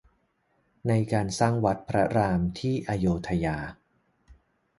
[0.87, 3.57] ในการสร้างวัดพระรามที่อโยธยา